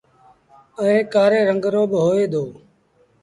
ائيٚݩ 0.81 1.09
ڪآري 1.13 1.39
رنگ 1.49 1.63
رو 1.73 1.83
با 1.91 1.97
هوئي 2.07 2.25
دو۔ 2.33 2.43